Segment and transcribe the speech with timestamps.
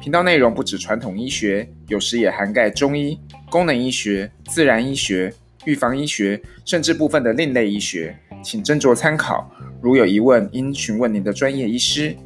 [0.00, 3.20] 频道内容不止传统医学，有时也涵盖中医、
[3.50, 5.30] 功能医学、自然医学。
[5.66, 9.54] 预防医学，甚至部分的另类医学，请斟酌参考。
[9.82, 12.16] 如有疑问，应询问您的专业医师。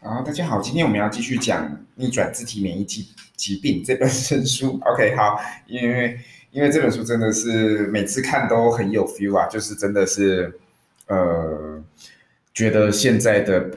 [0.00, 1.66] 好，大家好，今天我们要继续讲
[1.96, 4.80] 《逆转自体免疫疾疾病》这本新书。
[4.86, 6.18] OK，好，因为
[6.50, 10.58] 因为这本书真的是每次看都很有 feel 啊，就是真的是
[11.08, 11.67] 呃，
[12.58, 13.70] 觉得现在的。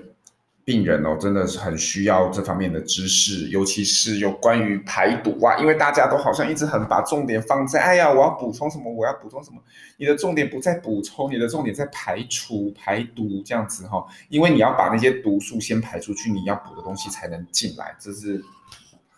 [0.64, 9.58] 病人哦，真的是很需要这方面的知识，尤其是有关于排毒啊，因为大家都好像一直很把重点放在，哎呀，我要补充什么，我要补充什么，
[9.98, 18.40] 你的重点不在补充，你的重点在排除、排毒这样子哈，因为你要把那些毒素先排出去，你要补的东西才能进来，这是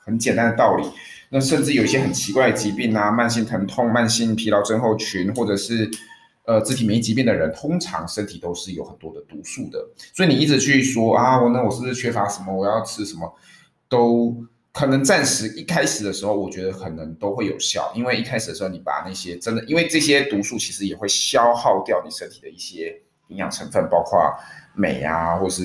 [0.05, 0.87] 很简单的道理。
[1.29, 5.91] 那甚至有一些很奇怪的疾病啊，慢性疼痛、慢性疲劳症候群，或者是。
[6.45, 9.79] 呃，自体免疫疾病的人通常身体都是有很多的毒素的，
[10.13, 12.53] 所以你一直去说啊，我那我是不是缺乏什么？
[12.53, 13.33] 我要吃什么？
[13.87, 14.35] 都
[14.73, 22.93] 可能暂时一开始的时候，我觉得可能都会有效，因为一开始的时候你把那些真的，因为这些毒素其实也会消耗掉你身体的一些
[23.29, 24.19] 营养成分，包括
[24.75, 25.63] 镁啊，或是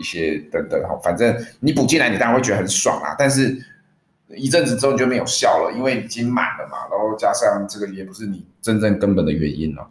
[0.00, 3.56] 一些等等哈，反正你补进来，你当然会觉得很爽啊，但是。
[4.36, 9.88] 一阵子之后就没有效了，因为已经满了嘛，然后加上这个也不是你真正根本的原因了。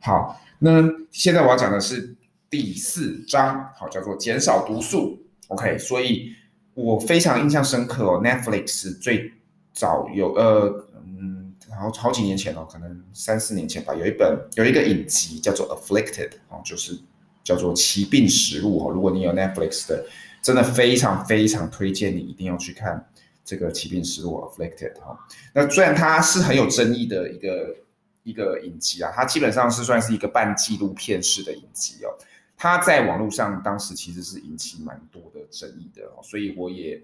[0.00, 2.14] 好，那现在我要讲的是
[2.50, 5.18] 第四章，好，叫做减少毒素。
[5.48, 6.32] OK，所以
[6.74, 9.32] 我非常印象深刻哦，Netflix 最
[9.72, 16.98] 早有呃嗯，好好几年前哦，可能三四年前吧，有一本有一个影集叫做 Afflicted 哦，就是
[17.44, 18.90] 叫做奇病实录哦。
[18.92, 20.04] 如果你有 Netflix 的，
[20.42, 23.06] 真的非常非常推荐你一定要去看。
[23.46, 25.16] 这个奇病实录 Afflicted 哈，
[25.54, 27.76] 那虽然它是很有争议的一个
[28.24, 32.10] 一个影集啊，它基本上是算是一个半纪录片式的影集哦。
[32.56, 37.00] 它在网络上当时其实是引起蛮多的争议的哦，所以我也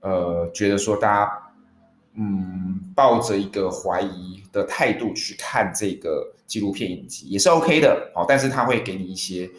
[0.00, 1.52] 呃觉得说大家
[2.14, 9.50] 嗯抱着一个怀疑的态度去看这个纪录片影集也是 OK 的哦，但是它会给你一些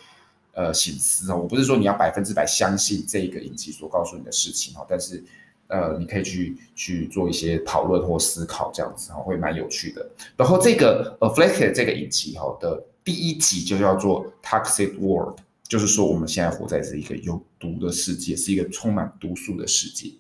[0.53, 1.37] 呃醒思哦。
[1.37, 5.23] 我不是说你要百分之百相信这个影集所告诉你的事情哦，但是。
[5.69, 10.09] 呃，你可以去去做一些讨论或思考，这样子哈，会蛮有趣的。
[10.35, 15.37] 然后这个 Afflicted 这个影集哈的第一集就叫做 Toxic World，
[15.67, 20.11] 就是说我们现在活在这一个有毒的世界，是一个充满毒素的世界。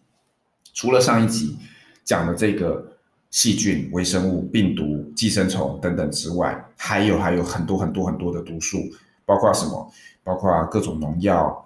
[0.71, 1.57] 除了上一集
[2.03, 2.85] 讲的这个
[3.31, 8.77] 细菌、微生物、病毒、寄生虫等等之外，还有还有很多很多很多的毒素，
[9.25, 9.91] 包括什么？
[10.23, 11.65] 包括各种农药。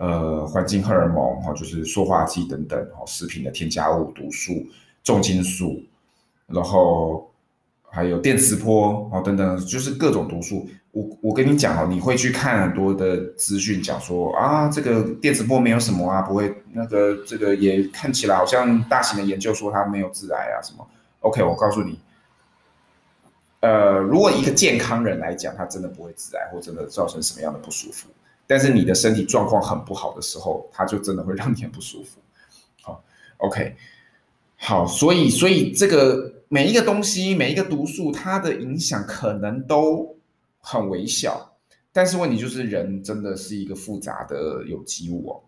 [0.00, 4.66] 呃，环境荷尔蒙哈，就是塑化剂等等哈，食品的添加物、毒素、
[5.04, 5.82] 重金属，
[6.46, 7.30] 然后
[7.90, 10.66] 还有电磁波啊等等，就是各种毒素。
[10.92, 20.88] 我我跟你讲哦，你会去看很多的资讯，讲说啊，这个电磁波没有什么啊，不会那个这个也看起来好像大型的研究说它没有致癌啊什么。
[21.20, 21.98] OK，我告诉你，
[23.60, 28.08] 呃，如果一个健康人来讲，他真的不会致癌，或真的造成什么样的不舒服。
[28.50, 32.18] 但是你的身体状况很不好的时候，它就真的会让你很不舒服。
[32.82, 33.00] 好
[33.36, 33.76] ，OK，
[34.56, 40.16] 好，所以所以这个每一个东西，每一个毒素，它的影响可能都
[40.58, 41.54] 很微小。
[41.92, 45.40] 但是问题就是，人真的是一个复杂的有机物哦。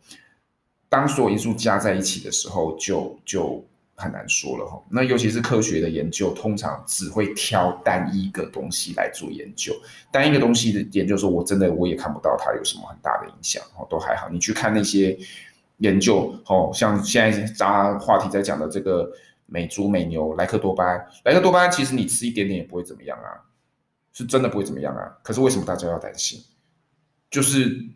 [0.89, 3.65] 当所有因素加在一起的时候就，就就。
[4.03, 9.73] 很难说了哈，那尤其是科学的研究，通常只会挑单一个东西来做研究，
[10.11, 14.29] 单一个东西的研究，说我真的我也看不到它有什么很大的影响哦，都还好。
[14.29, 15.17] 你去看那些
[15.79, 19.11] 研究哦，像现在大家话题在讲的这个
[19.47, 23.41] 美猪美牛莱克多巴胺，莱克多巴胺其实你吃一点点也不会怎么样啊，
[24.13, 25.17] 是真的不会怎么样啊。
[25.23, 26.43] 可是为什么大家要担心？
[27.31, 27.87] 就是。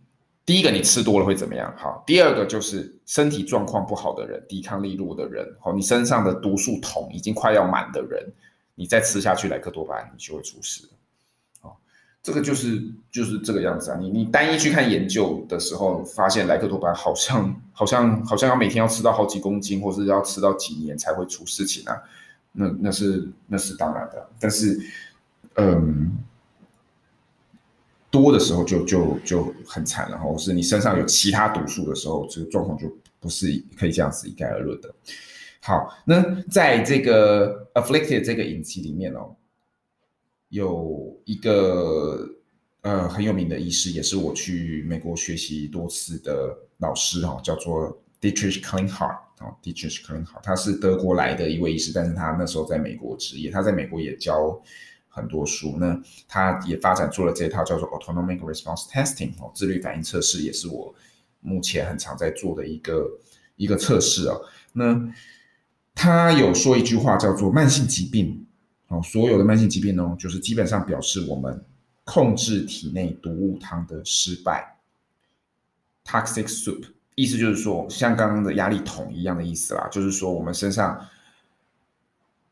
[0.47, 1.75] 第一个，你吃多了会怎么样？
[1.77, 8.25] 好，第二个就是身体状况不好的人，抵抗力弱的人，好，你身上的毒素桶已经快要满的人，
[8.77, 10.89] 你再吃下去莱克多巴胺，你就会出事。
[11.61, 11.77] 好，
[12.23, 13.99] 这个就是就是这个样子啊。
[14.01, 22.01] 你你单一去看研究的时候，发现莱克多巴胺好像好像好像要每天要吃到好几公斤，或是要吃到几年才会出事情啊。
[22.53, 24.81] 那那是那是当然的，但是
[25.57, 26.17] 嗯。
[28.17, 32.91] 多的时候就就就很惨了，或是你身上有其他毒素的时候，这个状况就
[33.21, 33.47] 不是
[33.79, 34.95] 可以这样子一概而论的。
[35.61, 39.37] 好，那在这个 Afflicted 这个影集里面哦，
[40.49, 42.27] 有一个
[42.81, 54.61] 呃很有名的医师，也是我去美国学习多次的老师哈，叫做 Dietrich Klinghardt 啊，Dietrich Klinghardt，他是德国来的一位医师，但是他那时候在美国执业，他在美国也教。
[55.17, 55.99] 很多书，那
[56.29, 60.95] 他也发展做了这套叫做 Autonomic Response Testing 哦，自律反应测试，也是我
[61.41, 63.09] 目前很常在做的一个
[63.57, 64.39] 一个测试哦。
[64.75, 65.11] 那
[65.95, 68.47] 他有说一句话叫做慢性疾病
[68.89, 71.65] 哦，所有的慢性疾病呢，就是基本上表示我们
[72.05, 74.77] 控制体内毒物汤的失败。
[76.05, 76.85] Toxic soup
[77.15, 81.01] 意思就是说，像刚刚的压力桶一样的意思啦，就是说我们身上。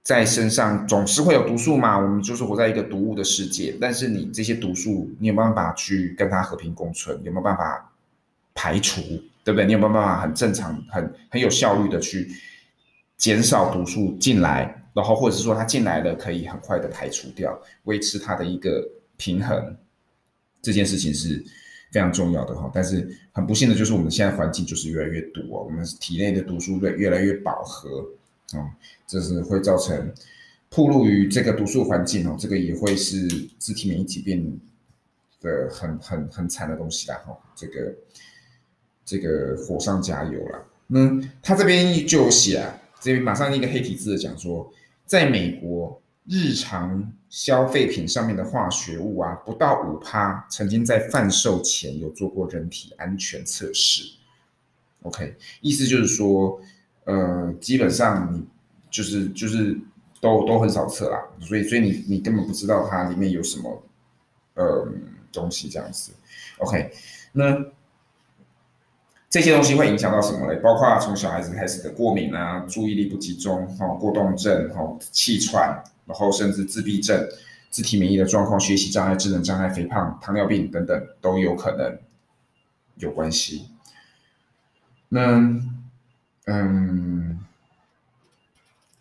[0.04, 3.74] 在身上总是会有毒素嘛，我们就是活在一个毒物的世界。
[3.80, 7.16] 但是你这些毒素，你有办法去跟它和平共存？
[7.24, 7.90] 有没有办法
[8.54, 9.00] 排除？
[9.42, 9.64] 对不对？
[9.64, 12.28] 你有没有办法很正常、很很有效率的去
[13.16, 14.82] 减少毒素进来？
[14.92, 18.86] 然后或者是说它进来了，可以很快的排除掉，维持它的一个
[19.16, 19.74] 平衡。
[20.60, 21.42] 这件事情是
[21.92, 22.70] 非常重要的哈。
[22.74, 28.06] 但是很不幸的就是，我们现在环境就是越来越毒哦，我们体内的毒素越越来越饱和。
[28.54, 28.70] 哦，
[29.06, 30.12] 这是会造成
[30.70, 33.28] 暴露于这个毒素环境哦，这个也会是
[33.58, 34.60] 自体免疫疾病
[35.40, 37.16] 的很很很惨的东西啦。
[37.26, 37.94] 哈，这个
[39.04, 40.66] 这个火上加油了。
[40.86, 44.72] 那他这边就有写啊，这边马上一个黑体字的讲说，
[45.06, 54.02] 在美国日常消费品上面的化学物啊，不到五趴曾经在贩售前有做过人体安全测试。
[55.02, 56.60] OK，意思就是说。
[57.04, 58.42] 呃，基本上你
[58.90, 59.78] 就是就是
[60.20, 63.82] 都都很少测啦，所以所以你你根本不知道它里面有什么
[64.54, 64.88] 呃
[65.30, 66.12] 东西这样子。
[66.58, 66.90] OK，
[67.32, 67.62] 那
[69.28, 70.58] 这些东西会影响到什么嘞？
[70.60, 77.28] 包括从小孩子开始的过敏啊，注意力不集中，哦，过动症，哦，气喘，然后甚至自闭症、
[77.68, 81.98] 自体免疫的状况、学习障碍、智能障碍、肥胖、糖尿病等等都有可能
[82.96, 83.68] 有关系。
[85.10, 85.60] 那。
[86.46, 87.38] 嗯，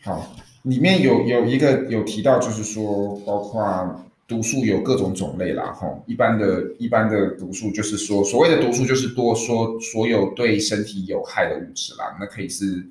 [0.01, 12.81] 好，里面有有一个有提到，就是说，包括毒素有各种种类啦，哈，一般的一般的毒素就是说，所谓的毒素就是多说所有对身体有害的物质啦，那可以是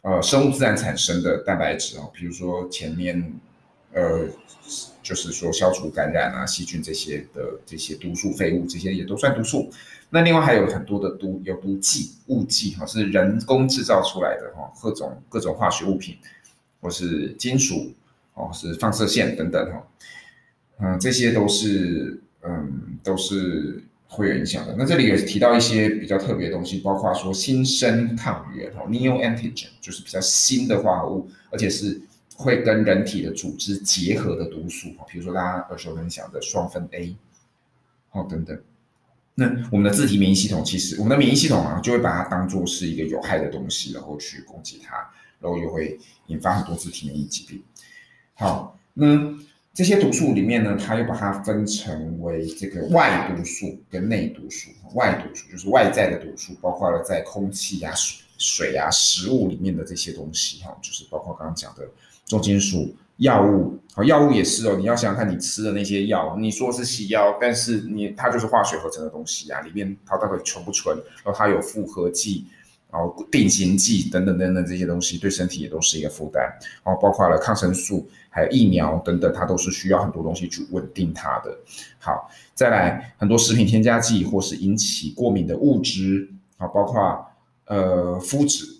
[0.00, 3.32] 呃生物自然产生的蛋白质哦，比如说前面
[3.92, 4.28] 呃
[5.02, 9.70] 就是说消除感染啊、细菌这些的这些毒素废物，这些也都算毒素。
[10.10, 16.16] 那另外还有很多的毒有毒剂物剂哈，是人工制造出来的哈，各种各种化学物品，
[16.80, 17.92] 或是金属
[18.34, 19.86] 哦，是放射线等等哈，
[20.80, 24.74] 嗯，这些都是嗯都是会有影响的。
[24.76, 32.00] 那这里也提到一些比较特别的东西，包括说新生抗原哈，neoantigen 就是比较新的化合物，而且是
[32.40, 37.14] 会跟人体的组织结合的毒素哈，比如说大家耳熟能详的双酚 A，
[38.08, 38.58] 好等等。
[39.34, 44.96] 那我们的自体免疫系统，其实我们的免疫系统啊，就会把它当做是一个有害的东西，然后去攻击它，
[45.38, 45.98] 然后又会
[46.28, 47.62] 引发很多自体免疫疾病。
[48.34, 49.06] 好，那
[49.74, 54.70] 这些毒素里面呢，它又把它分成为这个外毒素跟内毒素。
[54.94, 61.88] 外毒素就是外在的毒素，包括了在空气啊、水、水啊、食物里面的这些东西，哈，就是包括刚刚讲的
[62.30, 62.94] 重金属。
[63.16, 64.76] 药物，好，药物也是哦。
[64.78, 70.96] 你要想想看，你吃的那些药，你说是西药，但是你它就是化学合成的东西啊，里面它到底纯不纯？
[71.22, 72.46] 然后它有复合剂，
[72.90, 76.42] 然后定型剂等等等等这些东西，对身体也都是一个负担。
[76.82, 81.54] 然后包括了抗生素，还有疫苗等等，它都是需要很多东西去稳定它的。
[81.98, 87.22] 好，再来很多食品添加剂或是引起过敏的物质，好，包括
[87.66, 88.79] 呃麸质。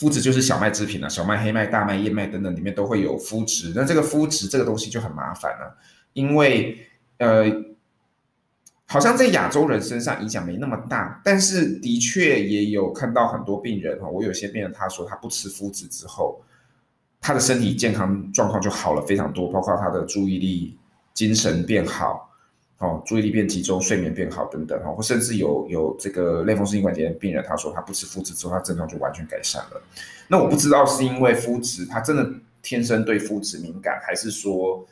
[0.00, 3.70] 麸质就是小麦制品啊，小麦、黑麦、大麦、燕麦等等里面都会有麸质。
[3.76, 5.76] 那这个麸质这个东西就很麻烦了，
[6.14, 6.78] 因为
[7.18, 7.44] 呃，
[8.86, 16.42] 好像在亚洲人身上影响没那么大，但是的确也有看到很多病人哈，我有些病人他说他不吃麸质之后，
[17.20, 20.78] 他的身体健康状况就好了非常多，包括他的注意力、
[21.12, 22.29] 精神变好。
[22.80, 29.82] 哦，注意力变集中，睡眠变好等等哈，或甚至有有这个类风湿性关节炎病人，他说他不吃麸质之后，他症状就完全改善了。
[30.28, 32.26] 那我不知道是因为麸质他真的
[32.62, 34.82] 天生对麸质敏感，还是说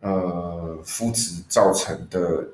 [0.00, 2.44] 呃麸质造成的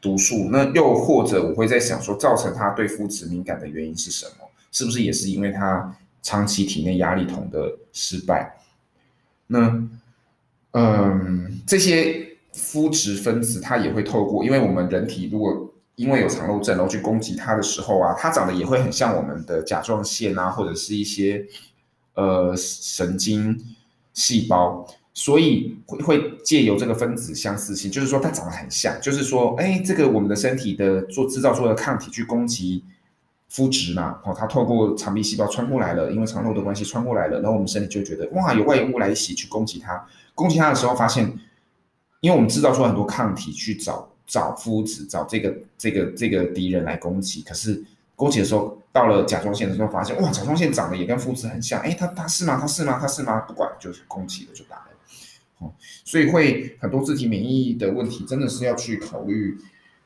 [0.00, 0.48] 毒素？
[0.50, 4.50] 那又或者我会在想说，造成他对麸质敏感的原因是什么？
[4.72, 8.56] 是不是也是因为他长期体内压力桶的失败？
[9.46, 9.80] 那
[10.72, 12.33] 嗯，这些。
[12.54, 21.44] 肤质分子它也会透过，因为我们人体如果因为有肠漏症然后去攻击它的时候啊，它长得也会很像我们的甲状腺啊，或者是一些
[22.14, 23.60] 呃神经
[24.12, 24.86] 细胞。
[25.16, 32.82] 所以会会借由这个分子相似性，就是说它长得很像，就是说，哎，这个我们的身体的做制造出的抗体去攻击
[33.48, 41.32] 肤质嘛，哦，它透过肠壁细胞穿过来了，因为肠漏的关系穿过来了，然后我们身体就觉得哇，有外物来袭去攻击它，攻击它的时候发现，
[42.24, 47.84] 因为我们制造出很多抗体去找找肤质，找这个这个这个敌人来攻击，可是
[48.16, 52.58] 攻击的时候到了甲状腺的时候发现，哇，甲状腺长得也跟肤质很像，哎，它它是吗？
[52.58, 52.98] 它是吗？
[52.98, 53.40] 它是吗？
[53.40, 55.74] 不管，就是攻击了就打了。
[56.02, 59.54] 所以会很多自体免疫的问题，真的是要去考虑，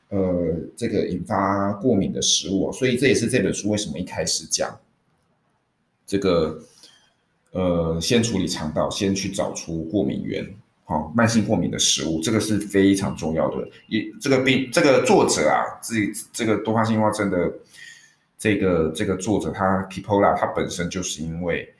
[0.09, 2.69] 呃，这个引发过敏的食物。
[2.73, 4.77] 所以这也是这本书为什么一开始讲
[6.05, 6.61] 这个，
[7.51, 10.45] 呃，先处理肠道，先去找出过敏源，
[10.89, 13.69] 好，慢性过敏的食物，这个是非常重要的。
[13.87, 17.53] 也这个病，这个作者啊，自己这个多发性硬化症的
[18.39, 21.71] 这个这个作者，他 Kipola 他本身就是因为。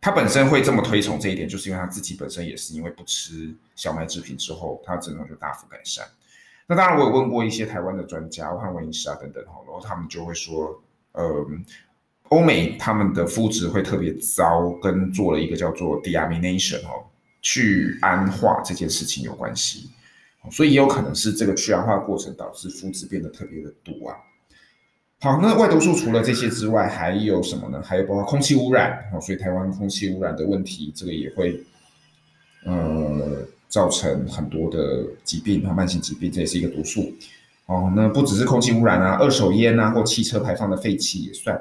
[0.00, 6.06] 他本身会这么推崇这一点，就是因为他自己本身也是因为不吃小麦制品之后，他症状就大幅改善。
[6.68, 10.80] 那当然，我有问过一些台湾的专家，汉文医师啊等等，然后他们就会说，
[11.14, 11.44] 呃，
[12.28, 17.02] 欧美他们的肤质会特别糟，跟做了一个叫做 deamination 哦，
[17.48, 19.88] 去氨化这件事情有关系，
[20.50, 24.14] 所以也有可能是这个去氨化过程导致肤质变得特别的毒啊。
[25.20, 27.82] 好，那外毒素除了这些之外，还有什么呢？
[27.82, 31.58] 还有包括空气污染，所以台湾空气污染的问题，这个也会，
[32.66, 37.10] 呃，造成很多的疾病和慢性疾病，这也是一个毒素。
[37.64, 41.58] 哦，那不只是空气污染啊，二手烟啊，或汽车排放的废气也算。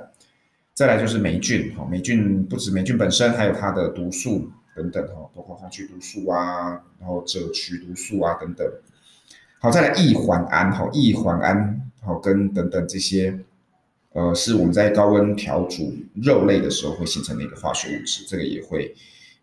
[0.73, 6.69] 再来就是霉菌，哈，霉菌不止霉菌本身，还有它的毒素等等，哈，包括红曲毒素啊，
[6.99, 8.65] 然后赭曲毒素啊等等。
[9.59, 11.81] 好，再来异环胺，哈，异环胺。
[11.99, 13.37] 好，跟等等这些，
[14.13, 18.95] 呃，是我们在高温调煮肉类的时候会形成的一个化学物质，这个也会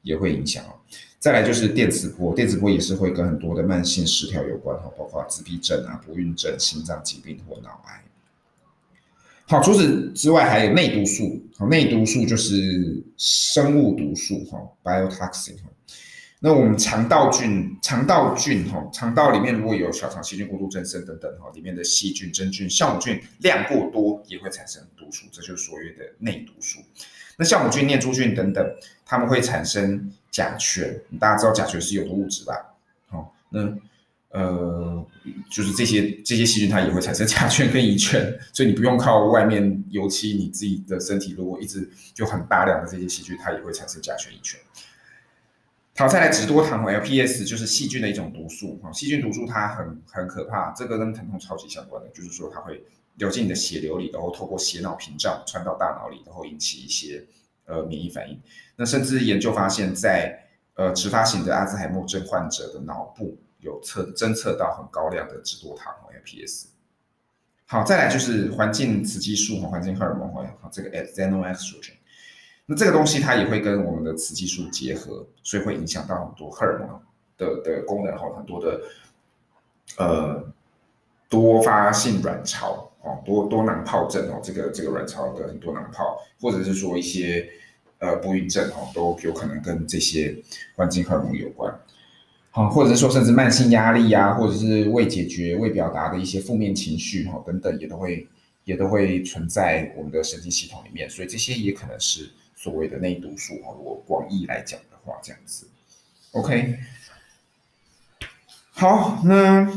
[0.03, 0.79] 也会影响哦。
[1.19, 8.03] 再来就是电磁波，电磁波也是会跟很多的慢性失调有关哈，包括自闭症啊、不孕症、心脏疾病或脑癌。
[9.47, 15.57] 好，除此之外还有内毒素，好，内毒素就是生物毒素哈，biotoxin。
[15.57, 15.69] 哈
[16.41, 26.81] 那我们肠道菌，肠道菌哈，肠道里面如果有小肠细菌过度增生等等哈，里面的细菌、真菌、酵母菌量过多也会产生毒素，这就是所谓的内毒素。
[27.37, 28.63] 那酵母菌、念珠菌等等，
[29.07, 32.55] 它们会产生甲醛，大家知道甲醛是有毒物质吧？
[33.09, 33.63] 好，那
[34.35, 35.07] 呃，
[35.49, 38.21] 就是这些这些细菌它也会产生甲醛跟乙醛，
[38.53, 44.61] 所以你不用靠外面油漆，你自己的身体如果一直就很大量的这些细菌，它也会产生甲醛、乙醛。
[45.97, 52.83] 好，再来植多糖 LPS 就是细菌的一种毒素哈，细菌毒素它很很可怕，这个跟疼痛超级相关的，就是说它会
[53.15, 57.25] 流进你的血流里，然后透过血脑屏障传到大脑里，然后引起一些
[57.67, 58.37] 呃免疫反应。
[58.75, 65.93] 那甚至研究发现在，在呃迟发型的阿兹海默症患者的脑部有测侦测到很高量的脂多糖
[66.25, 66.67] LPS。
[67.67, 71.95] 好，再来就是环境雌激素和环境荷尔蒙哈，这个 xenoestrogen。
[72.67, 77.01] 那这个东西它也会跟我们的雌激素结合，所以会影响到很多荷尔蒙
[77.39, 78.81] 的的功能哈，很多的
[79.97, 80.45] 呃
[81.29, 87.49] 多发性卵巢哦，多多囊泡症哦，这个这个卵巢的很多囊泡，或者是说一些
[87.99, 90.37] 呃不孕症哦，都有可能跟这些
[90.77, 91.75] 环境荷尔蒙有关，
[92.55, 98.27] 好，或者说甚至慢性压力呀、啊，或者是未解决未表达的一些负面情绪哈等等，也都会
[98.63, 102.31] 也都会存在我们的神经系统里面，所以这些也可能是。
[102.57, 105.69] 所谓的内毒素哈，如果广义来讲的话，这样子
[106.31, 106.79] ，OK，
[108.71, 109.69] 好，那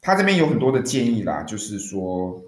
[0.00, 2.40] 他这边有很多的建议啦，就是说，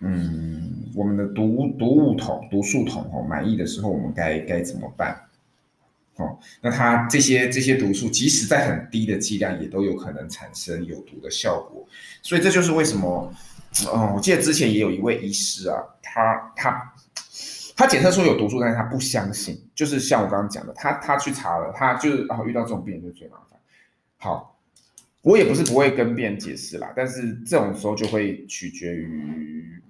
[0.00, 5.28] 嗯，我们的毒毒物桶、毒素桶哦，满溢的时候，我们该该怎么办？
[6.20, 11.88] 哦，那它这些这些毒素，即使在很低的剂量，也都有可能产生有毒的效果，
[12.22, 13.32] 所以这就是为什么，
[13.86, 16.92] 哦，我记得之前也有一位医师啊，他他。
[17.76, 23.58] 他检测出有毒素，但是他不相信，就是像我刚刚讲的，他他去查了，他就是然后遇到这种病人就最麻烦。
[24.18, 24.60] 好，
[25.22, 29.80] 我也不是不会跟病人解释啦，但是这种时候就会取决于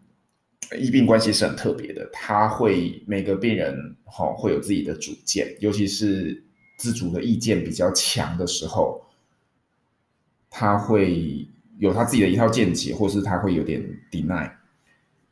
[0.79, 3.75] 医病关系是很特别的，他会每个病人
[4.05, 6.43] 哈会有自己的主见，尤其是
[6.77, 9.03] 自主的意见比较强的时候，
[10.49, 11.49] 他会
[11.79, 14.50] 有他自己的一套见解，或是他会有点 deny。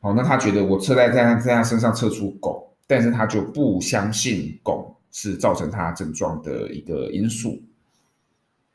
[0.01, 7.61] 好，那他觉得我测在在在他身上测出汞，但是他就不相信汞是造成他症状的一个因素。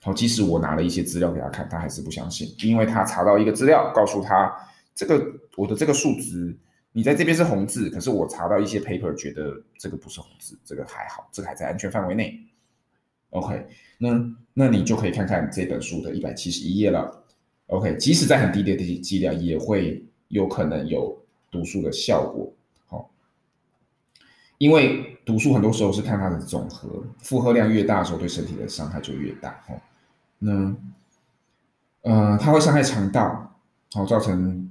[0.02, 4.54] 好，即使我拿了一些资料给他看，他还是不相信，因为他查到一个资料，告诉他
[4.94, 6.56] 这个我的这个数值，
[6.92, 12.38] 你在这边是红字，可是我查到一些 paper 觉得这个不是红字，这个还好，这个还在安全范围内。
[13.30, 13.66] OK，
[13.98, 17.24] 那那你就可以看看这本书的一百七十一页了。
[17.66, 21.20] OK，即使在很低的剂量，也会有可能有
[21.50, 22.52] 毒素的效果。
[22.86, 23.10] 好，
[24.58, 29.50] 因为毒素很多时候是看它的总和，负荷量越大的时候，对身体的伤害就越大。
[29.66, 29.74] 哈。
[30.38, 30.76] 那，
[32.02, 33.58] 呃，它会伤害肠道，
[33.94, 34.63] 好，造成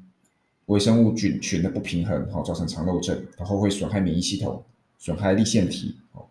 [0.67, 4.63] 微生物菌群的不平衡，好，造成肠漏症，然后会损害免疫系统，
[4.98, 6.25] 损害粒线体，哦，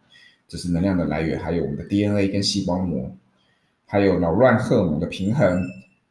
[0.49, 3.15] 这是能量的来源，还有我们的 DNA 跟细胞膜，
[3.87, 5.63] 还有扰乱荷尔蒙的平衡，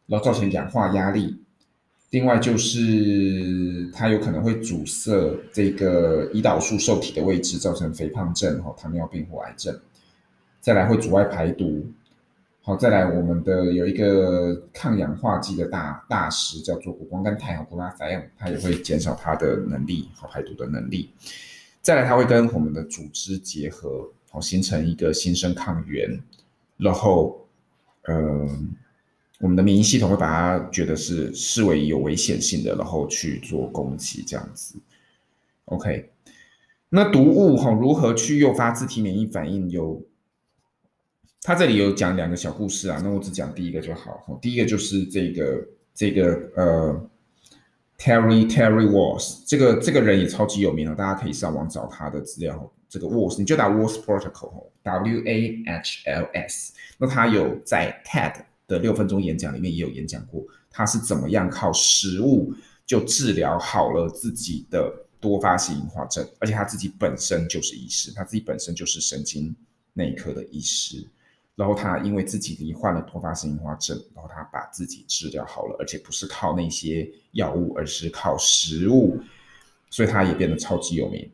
[0.06, 1.36] 然后造成氧化压力。
[2.12, 5.12] 另外就是它有可能会阻塞
[5.54, 9.74] 这个胰岛素受体的位置，造成肥胖症、哈糖尿病或癌症。
[10.60, 11.86] 再来会阻碍排毒。
[12.72, 21.10] 好，再来我们的有一个抗氧化剂的大大师叫做谷胱甘肽和谷拉塞尔，它也会减少它的能力和排毒的能力。
[21.82, 26.18] 再来，它会跟我们的组织结合，好形成一个新生抗原，
[26.78, 27.46] 然后，
[28.04, 28.48] 呃，
[29.42, 34.80] 我们的免疫系统会把它觉得是视为有危险性的，然后去做攻击这样子。
[35.66, 36.10] OK，
[36.88, 40.02] 那毒物哈如何去诱发自体免疫反应有？
[41.44, 44.40] 他这里有讲两个小故事啊，那我只讲第一个就好。
[44.42, 47.10] 第一个就是这个这个呃
[47.98, 52.72] ，Terry Terry Walls，这个这个人也超级有名啊，大家可以上网找他的资料。
[52.88, 56.74] 这个 Walls，你就打 Walls Protocol，W A H L S。
[56.98, 58.36] 那他有在 TED
[58.68, 62.54] 的六分钟演讲里面也有演讲过，他是怎么样靠食物
[62.86, 69.56] 就治疗好了自己的多发性硬化症，而且他自己本身就是医师，他自己本身就是神经
[69.94, 71.08] 内科的医师。
[71.56, 79.20] 然后他因为自己罹患了多发性硬化症，然后他把自己治疗好了，而且不是靠那些药物，而是靠食物，
[79.90, 81.30] 所以他也变得超级有名。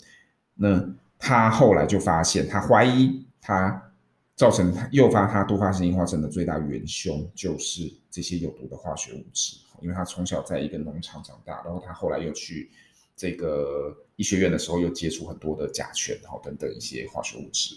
[0.56, 0.84] 那
[1.20, 3.92] 他后来就发现，他怀疑他
[4.36, 12.70] 造成他诱发他多发性硬化症的最大元凶就是这些有毒的化学物质，因为他从小在一个农场长大，然后他后来又去
[13.16, 17.76] 这个医学院的时候，又接触很多的甲醛，然后等等一些化学物质。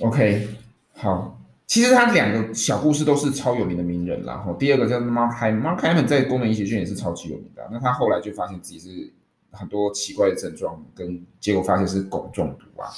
[0.00, 0.48] OK，
[0.94, 7.62] 好，其实他两个小故事都是超有名的名人，然后第二个叫 Mark Hyman，Mark Hyman 在功能医学圈也是超级有名的。
[7.70, 9.12] 那他后来就发现自己是
[9.52, 12.88] 很多奇怪的症状，跟结果发现是汞中毒啊。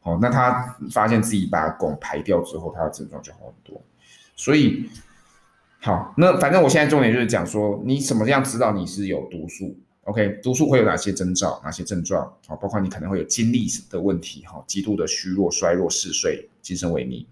[0.00, 3.80] 好，那他发现自己把汞排掉之后，他的症状就好很多。
[4.36, 4.90] 所以，
[5.80, 9.74] 好，那反正我现在重点就是讲说，你什么样知道你是有毒素
[10.06, 11.60] ？OK，毒素会有哪些征兆？
[11.64, 12.32] 哪些症状？
[12.46, 17.26] 好，包括你可能会有精力的问题，哈，极度的虚弱、衰弱、嗜睡、精神萎靡，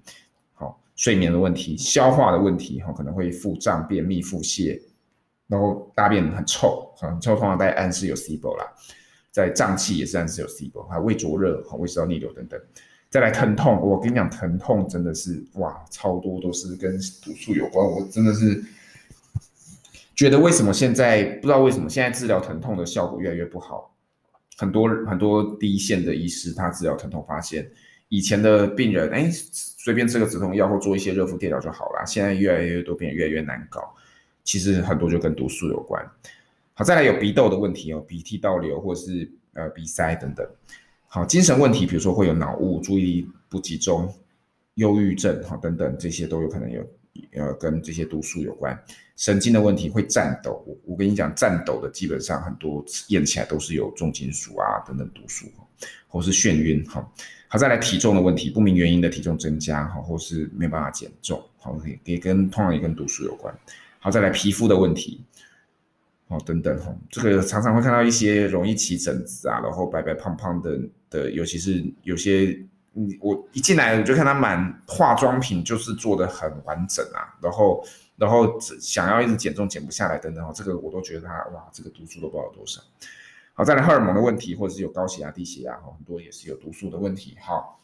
[0.54, 4.80] 好，睡眠的问题、消化的问题，哈，可能会腹胀、便秘、腹泻，
[5.46, 8.66] 然后大便很臭，很臭，通常在暗示有 SIBO 啦，
[9.30, 12.60] 在胀气也是暗示有 SIBO，还有胃灼热、哈，胃食道逆流等等。
[13.08, 18.64] 再来疼痛，我跟你讲，疼痛真的是哇，超多都是跟毒素有关，我真的是。
[20.14, 23.94] 觉得为什么现在不知道为什么现在治疗疼痛的效果越来越不好？
[24.56, 27.68] 很多很多第一线的医师，他治疗疼痛发现，
[28.08, 32.04] 以前的病人哎，随便吃个止痛药或做一些热敷电疗就好了。
[32.06, 33.92] 现在越来越多病人越来越难搞，
[34.44, 36.08] 其实很多就跟毒素有关。
[36.74, 40.46] 好，再来有鼻窦的问题哦，鼻涕倒流或者是呃鼻塞等等。
[41.08, 44.08] 好，精神问题，比如说会有脑雾、注意力不集中、
[44.74, 46.80] 忧郁症哈等等，这些都有可能有。
[47.32, 48.76] 呃，跟这些毒素有关，
[49.16, 50.64] 神经的问题会颤抖。
[50.66, 55.46] 我我跟你讲，颤抖的基本上很多验起来都是有重金属啊等等毒素，
[56.08, 57.08] 或是眩晕哈。
[57.48, 63.54] 好，再来体重的问题，不明原因的体重增加哈，或是没办法减重，好，也跟通常也跟毒素有关。
[64.00, 65.22] 好，再来皮肤的问题，
[66.28, 72.60] 好，等等哈，这个常常会看到一些容易起疹子啊，然后白白胖胖的的，尤其是有些。
[72.94, 77.84] 你，我一进来我就看他满化妆品，就是做的很完整啊，然后
[78.16, 82.80] 然后想要一直减重减不下来等等，这个我都觉得他哇，这个毒素都不知道多少。
[83.52, 87.36] 好，再来荷尔蒙的问题，或者是有高血压、低血压，很多也是有毒素的问题。
[87.40, 87.80] 好，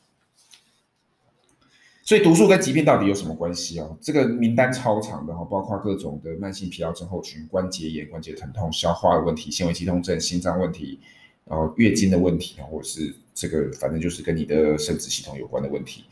[2.03, 3.96] 所以毒素跟疾病到底有什么关系哦？
[4.01, 10.99] 这个名单超长的哈，包括各种的慢性疲劳症候群、关节炎、关节疼痛、消化的问题、纤维肌痛症、心脏问题。
[11.50, 16.04] 然后月经的问题啊，或者是这个，反正就是跟你的生殖系统有关的问题，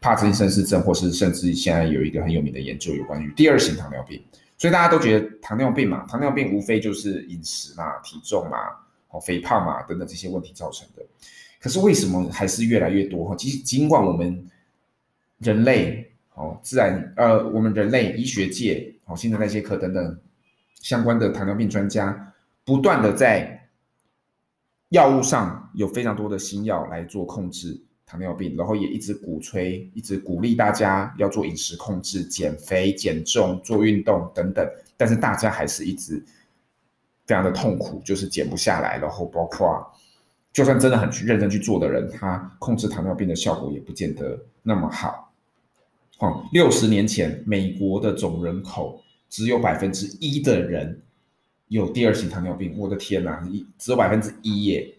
[0.00, 4.22] 帕金森氏症，或是甚至现在有一个很有名的研究，有关于第二型糖尿病。
[4.56, 8.56] 所以大家都觉得糖尿病嘛，糖尿病无非就是饮食嘛、体重嘛、
[9.10, 11.04] 哦肥胖嘛等等这些问题造成的。
[11.60, 13.34] 可是为什么还是越来越多哈？
[13.36, 14.46] 其实尽管我们
[15.40, 20.18] 人类哦，自然呃，我们人类医学界哦，新陈代谢科等等
[20.80, 22.32] 相关的糖尿病专家，
[22.64, 23.55] 不断的在
[24.90, 36.24] 药物上有非常多的新药来做控制糖尿病，然后也一直鼓吹，一直鼓励大家要做饮食控制、减肥、减重、做运动等等，但是大家还是一直
[37.26, 39.84] 非常的痛苦，就是减不下来，然后包括。
[40.52, 45.30] 就算真的很去认真去做的人，他控制糖尿病的效果也不见得那么好。
[46.18, 51.02] 哦，六十年前，美国的总人口只有百分之一的人
[51.68, 52.74] 有第二型糖尿病。
[52.76, 54.94] 我的天哪，一只有百分之一耶！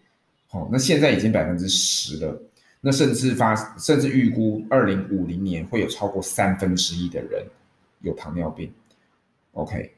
[0.51, 2.41] 哦，那现在已经百分之十了。
[2.79, 7.45] 那甚至发，甚至预估二零五零年会有超过三分之一的人
[8.01, 8.71] 有糖尿病。
[9.53, 9.91] OK，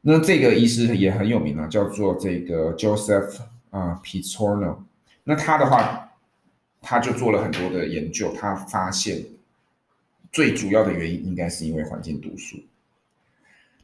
[0.00, 3.38] 那这个医师也很有名啊，叫做这个 Joseph
[3.70, 4.84] 啊 p i z o r n o。
[5.22, 6.10] 那他的话，
[6.82, 9.24] 他就做了很多的研究，他发现
[10.32, 12.58] 最主要的原因应该是因为环境毒素。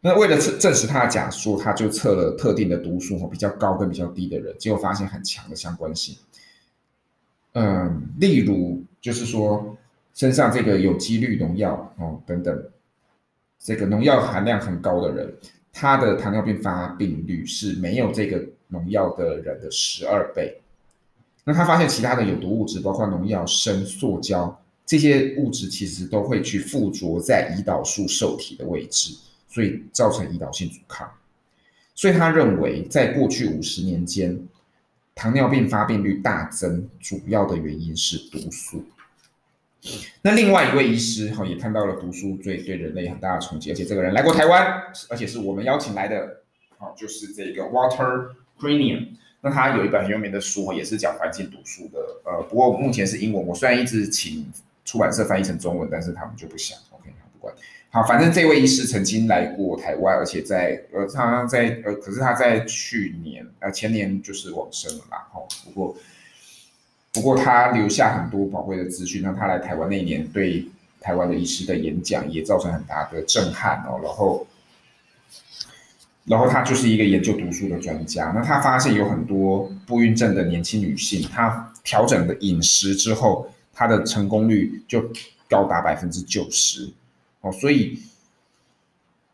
[0.07, 6.14] 那为了证证实他的假说，他就测了特定的毒素比较高跟比较低的人，结果发现很强的相关性。
[7.53, 9.75] 嗯，例如就是说
[10.12, 12.64] 身上这个有机氯农药哦等等，
[13.59, 15.35] 这个农药含量很高的人，
[15.73, 20.61] 他的糖尿病发病率是没有这个农药的人的十二倍。
[21.45, 29.14] 那他发现其他的有毒物质，包括农药、砷、塑胶这些物质，其实都会去附着在胰岛素受体的位置，
[29.55, 31.09] 所以造成胰岛性阻抗。
[31.95, 34.37] 所以他认为，在过去五十年间，
[35.14, 38.85] 糖尿病发病率大增，主要的原因是毒素。
[40.23, 46.40] 那另外一位医师哈也看到了毒素对对人类很大的冲击，而且这个人来过台湾，而且是我们邀请来的，
[46.79, 53.47] 好，就是这个 Water Creighton 那他有一本很有名的书，也是讲环境毒素的，呃，不过目前是英文。
[53.47, 54.51] 我虽然一直请
[54.85, 56.77] 出版社翻译成中文，但是他们就不想。
[56.90, 57.55] OK，不管。
[57.94, 65.16] 好，反正这位医师曾经来过台湾，而且在呃，他好像在呃，可是他在去年呃前年就是往生了嘛。
[65.33, 65.96] 哦，不过
[67.12, 69.22] 不过他留下很多宝贵的资讯。
[69.22, 70.66] 那他来台湾那一年，对
[71.00, 74.00] 台湾的医师的演讲也造成很大的震撼哦。
[74.02, 74.44] 然后。
[76.26, 85.00] 然后他就是一个研究毒素的专家，那他发现有很多不孕症的年轻女性，她调整了饮食之后，她的成功率就
[85.48, 86.90] 高达百分之九十
[87.44, 87.98] 哦，所以，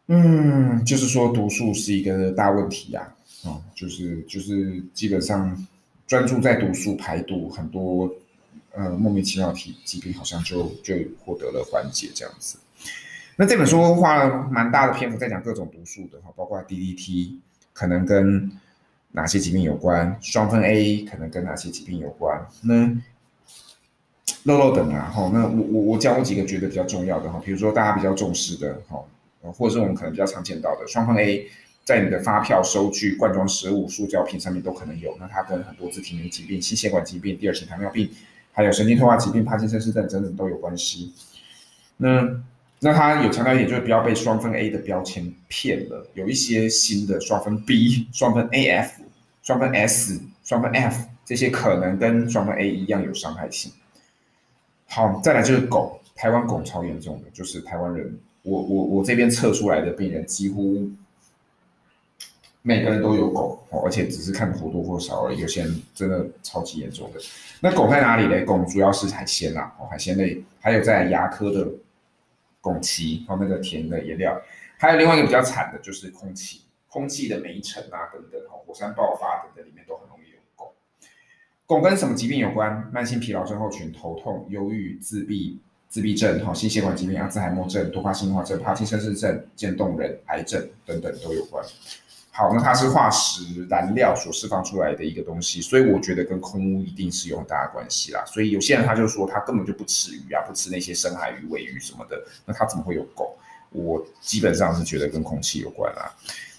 [0.08, 5.66] 嗯，就是说毒素是一个大问题呀，哦，就是就是基本上
[6.08, 8.12] 专注在毒素排毒，很多
[8.74, 12.58] 呃莫名其妙的疾病好像就就获得了缓解这样子。
[13.36, 17.36] 那这本书花了蛮大的篇幅在讲各种毒素的哈，包括 DDT
[17.72, 18.50] 可能跟
[19.12, 22.90] 哪些疾病有关，双酚 A 可能跟哪些疾病有关，那
[24.44, 29.02] 漏漏等啊哈，那我我我讲我几个觉得比较重要的哈，比如说大家比较重视的哈，
[29.52, 31.46] 或者是我们可能比较常见到的双酚 A，
[31.84, 38.08] 在你的发票、收据、罐装食物、塑胶瓶上面都可能有，那它跟很多自体免疫疾病、心血管疾病、第二型糖尿病，
[38.52, 41.12] 还有神经退化疾病、帕金森氏症等等都有关系，
[41.96, 42.42] 那。
[42.82, 46.08] 那他有强调一点，就是不要被双酚 A 的标签骗了。
[46.14, 48.88] 有一些新的双酚 B、双酚 AF、
[49.42, 53.70] 双酚 S、双酚 F 这些可能跟双酚 A 一样有伤害性。
[54.90, 60.90] 好，再来就是汞，台湾汞超严重的，就是台湾人，我我我这边测出来的病人几乎
[62.62, 65.38] 每个人都有汞哦，而且只是看或多或少而已。
[65.38, 67.20] 有些人真的超级严重的。
[67.60, 68.44] 那汞在哪里呢？
[68.44, 71.66] 汞主要是海鲜啦，哦，海鲜类，还有在牙科的。
[72.62, 74.38] 汞齐哦那个甜的颜料，
[74.76, 80.19] 还有另外一个比较惨的就是空气，空气的煤尘啊等等哦，火山爆发等等里面都很容易
[81.78, 81.80] 汞。
[81.80, 82.90] 跟什么疾病有关？
[82.92, 91.64] 慢性疲劳症候群、头痛、忧郁、自闭、自闭症、哈心血管疾病、阿兹海默症、多发性硬化症、帕金森氏症、渐冻人、癌症等等都有关。
[92.32, 98.24] 好，那它是化石燃料所释放出来的一个东西，所以我觉得跟空污一定是有很大的关系啦。
[98.24, 103.28] 所以有些人他就说他根本就不吃鱼啊，不吃那些深海鱼、尾鱼什么的，那他怎么会有汞？
[103.72, 106.12] 我基本上是觉得跟空气有关啦。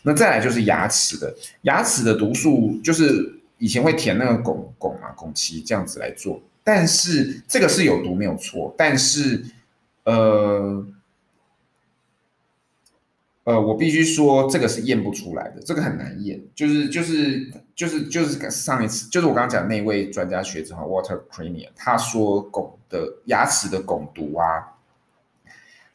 [0.03, 9.45] 那再来就是牙齿的，牙齿的毒素就是以前会填那个汞汞啊汞齐这样子来做，但是这个是有毒没有错，但是
[10.03, 10.85] 呃。
[13.43, 16.39] 呃，我必须说，这个是验不出来的，这个很难验。
[16.53, 24.77] 就是就是就是就是上一次，就是我刚刚讲那位专家学者哈，Walter Creighton，他说汞的牙齿的汞毒啊，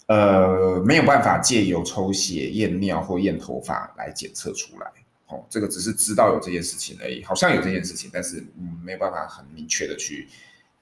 [0.09, 4.91] 呃，没有办法借由抽血、验尿或验头发来检测出来。
[5.29, 10.29] 哦，这个只是知道有这件事情而已，好像有这件事情，但是嗯，没有办法很明确的去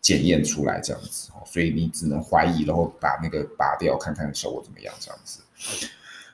[0.00, 5.40] 检验出来这样子哦，所以你只能怀疑，然后把那个拔掉，看看效果怎么样这样子。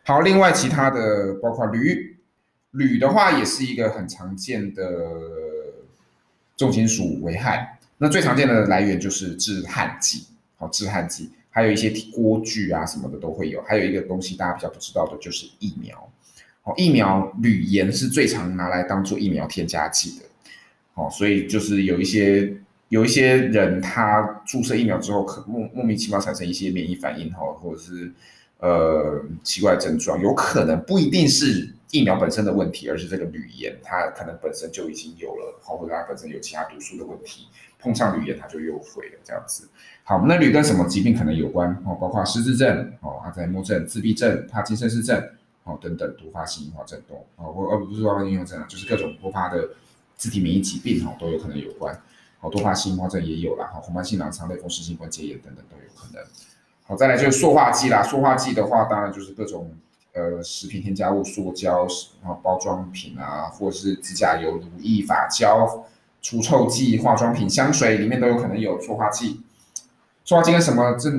[0.03, 2.16] 好，另外其他的包括铝，
[2.73, 4.85] 铝的话也是一个很常见的
[6.57, 7.79] 重金属危害。
[7.96, 13.62] 那最常见的来源就是致焊剂，好，致焊剂，还有一些锅具啊什么的都会有。
[13.62, 16.11] 还有一个东西大家比较不知道的就是疫苗，
[16.64, 20.25] 哦，疫苗铝盐是最常拿来当做疫苗添加剂的，
[20.94, 22.53] 哦，所以就是有一些。
[22.90, 28.12] 有一些人他注射疫苗之后，可莫莫名其妙产生一些免疫反应哈，或者是
[28.59, 37.46] 呃奇怪症状，有可能不一定是疫苗本身的问题，而是这个铝盐它可能本身就已经有了，或者它本身有其他毒素的问题，
[37.79, 39.68] 碰上铝盐它就又毁了这样子。
[40.03, 41.94] 好，那铝跟什么疾病可能有关哦？
[41.94, 45.16] 包括失智症哦、阿兹海默症、自闭症、帕金森氏症
[45.64, 49.68] 哦等等多发性硬化症动哦，或而不是多发性硬化症啊，就是各种多发的
[50.16, 51.99] 自体免疫疾病哈都有可能有关。
[52.38, 56.25] 好，多发性硬化症也有啦，哈，红斑性狼疮、类风湿性关节炎等等都有可能。
[56.85, 59.70] 好，再来就是塑化剂啦，塑化剂的话，当然就是各种
[60.14, 61.87] 呃食品添加物、塑胶、
[62.23, 65.85] 然后包装品啊，或者是指甲油、乳液、发胶、
[66.23, 69.42] 除臭剂、化妆品、香水里面都有可能有塑化剂。
[70.25, 71.11] 塑化剂跟什么这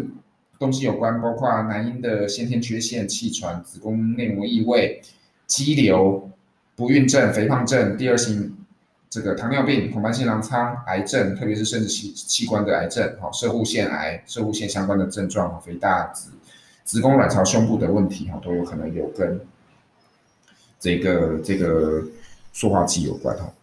[0.62, 1.20] 东西有关？
[1.20, 5.02] 包括男婴的先天缺陷、气喘、子宫内膜异位、
[5.48, 6.30] 肌瘤、
[6.76, 8.56] 不孕症、肥胖症、第二型。
[9.14, 16.32] 这个糖尿病、红斑性狼疮、癌症，特别是生殖器器官的癌症，哈，摄护腺癌、摄护腺相关的症状，肥大子、
[16.86, 19.38] 子宫、卵巢、胸部的问题，哈，都有可能有跟
[20.80, 22.02] 这个这个
[22.54, 23.54] 塑化剂有关，哈。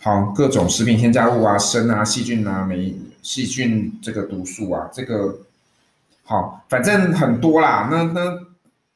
[0.00, 5.34] 好，各种食品添加物啊、砷啊、细菌啊、霉细菌这个毒素啊，这个
[6.24, 8.38] 好，反正很多啦，那那。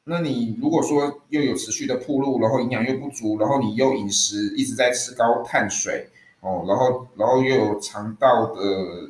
[0.05, 8.61] 那你如果说又有持续的暴露，然后营养又不足，然后你又饮食一直在吃高碳水哦，然后然后又有肠道的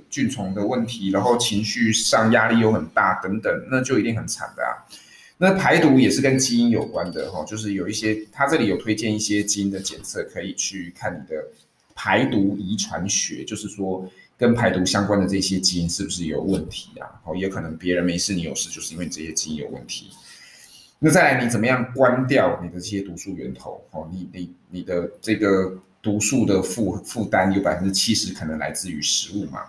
[0.09, 4.75] 菌虫的问题，然后情绪上压力又很大等等，那就一定很惨的啊。
[5.37, 11.41] 那排毒也是跟基因有关的哈，就是有一些他这里有推荐一些基因的检测，可以去看你的
[11.95, 14.05] 排毒遗传学，就是说
[14.39, 17.21] 跟排毒相关的这些基因是不是有问题啊？
[17.25, 20.09] 哦，也可能别人没事你有事，就是因为这些基因有问题。
[20.97, 23.83] 那再来，你怎么样关掉你的这些毒素源头？
[23.91, 29.59] 哦，你你你的这个毒素的负负担有百分之七十可能来自于食物嘛，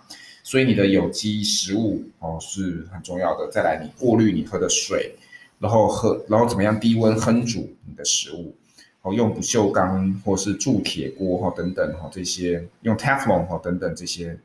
[0.41, 3.49] 所以你的有机食物哦是很重要的。
[3.51, 5.13] 再来，你过滤你喝的水，
[5.59, 8.55] 然后喝，然后怎么样低温烹煮你的食物？
[9.01, 14.37] 哦，用不锈钢或是铸铁锅哈等等哈这些，用 Teflon 哈等等这些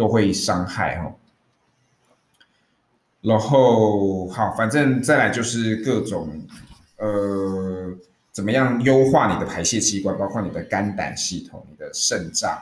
[0.00, 1.14] 都会伤害哈。
[3.20, 6.40] 然后好，反正再来就是各种，
[6.96, 7.94] 呃，
[8.32, 12.58] 怎么样优化你的排泄器官，包括你的肝胆系统、你的肾脏、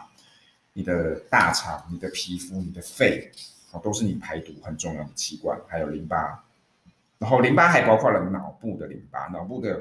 [0.72, 3.30] 你的大肠、你的皮肤、你的肺，
[3.70, 5.56] 啊，都是你排毒很重要的器官。
[5.68, 6.44] 还有淋巴，
[7.18, 9.80] 然后淋巴还包括了脑部的淋巴，脑部的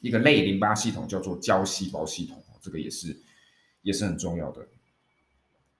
[0.00, 3.16] 一个类淋巴系统叫做胶细胞系统，这个也是
[3.80, 4.60] 也是很重要的。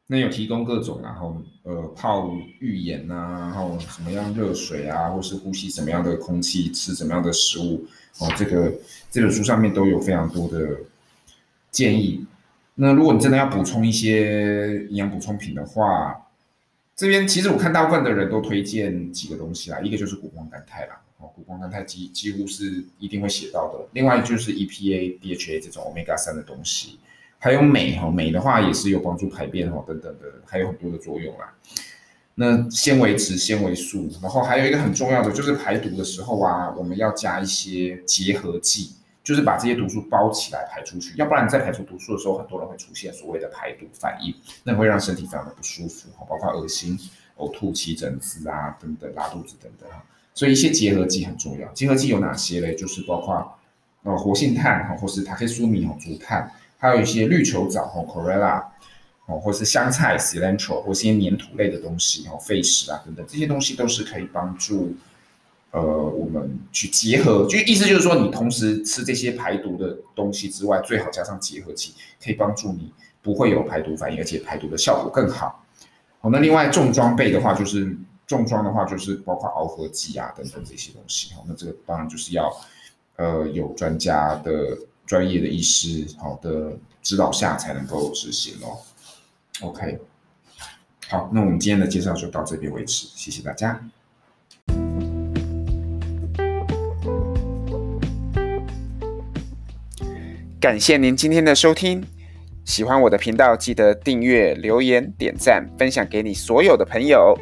[0.09, 7.85] 那有提供各种，然后呃泡浴盐啊，然后什么样热水啊，或是呼吸什么样的空气，吃什么样的食物
[8.21, 8.73] 哦，这个
[9.11, 10.79] 这本书上面都有非常多的
[11.73, 12.25] 建议。
[12.77, 16.29] 那如果你真的要补充一些营养补充品的话，
[16.95, 27.01] 这边其实我看大部分的人都推荐几个东西啦，一个就是谷胱甘肽啦，哦，谷胱甘肽几几乎是一定会写到的，另外就是 EPA、DHA 这种 Omega 三的东西。
[27.47, 31.55] 还有镁哈，镁的话也是有帮助排便哈等等的，还有很多的作用啦。
[32.35, 46.99] 那纤维质、纤维素，然后还有一个很重要的就是排毒的时候啊，我们要加一些结合剂，就是把这些毒素包起来排出去，要不然在排出毒素的时候，很多人会出现所谓的排毒反应，那会让身体非常的不舒服，包括恶心、
[47.37, 50.03] 呕吐、起疹子啊等等，拉肚子等等哈。
[50.35, 52.75] 所以一些结合剂很重要，结合剂有哪些嘞？
[52.75, 53.57] 就是包括
[54.03, 56.51] 呃活性炭哈，或是塔克苏米哈竹炭。
[56.79, 58.73] 还有一些绿球藻哦 c o r e l l a
[59.27, 64.95] 哦，或是香菜 cilantro 或是一些粘土类的东西哦，废石啊等等，这些东西都是可以帮助
[65.73, 75.65] 呃我们去结合，就意思就是说，你同时吃这些排毒的东西之外，最好加上结合剂，可以帮助你不会有排毒反应，而且排毒的效果更好。
[76.21, 77.97] 好，那另外重装备的话，就是
[78.29, 81.35] 重装的话就是包括螯合剂啊等等这些东西。
[81.35, 82.49] 好，那这个当然就是要
[83.17, 84.79] 呃有专家的。
[85.07, 88.79] 专业的医师好的指导下才能够执行哦。
[89.61, 89.99] OK，
[91.09, 93.81] 好，那我们今天的介绍就到这边为止，谢谢大家。
[100.61, 102.05] 感谢您今天的收听。
[102.65, 107.39] 喜欢我的频道，记得订阅、留言、点赞、分享给你所有的朋友。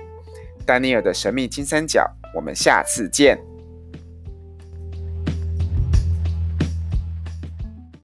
[0.67, 3.39] 丹尼尔的神秘金三角，我们下次见。